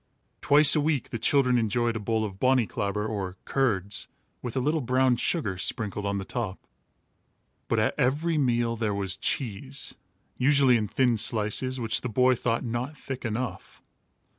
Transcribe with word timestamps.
Twice 0.41 0.75
a 0.75 0.81
week 0.81 1.11
the 1.11 1.19
children 1.19 1.59
enjoyed 1.59 1.95
a 1.95 1.99
bowl 1.99 2.25
of 2.25 2.39
bonnyclabber 2.39 3.07
or 3.07 3.37
curds, 3.45 4.07
with 4.41 4.57
a 4.57 4.59
little 4.59 4.81
brown 4.81 5.15
sugar 5.15 5.59
sprinkled 5.59 6.07
on 6.07 6.17
the 6.17 6.25
top. 6.25 6.65
But 7.67 7.77
at 7.77 7.99
every 7.99 8.39
meal 8.39 8.75
there 8.75 8.95
was 8.95 9.15
cheese, 9.15 9.93
usually 10.39 10.75
in 10.75 10.87
thin 10.87 11.19
slices, 11.19 11.79
which 11.79 12.01
the 12.01 12.09
boy 12.09 12.33
thought 12.33 12.63
not 12.63 12.97
thick 12.97 13.23
enough. 13.23 13.83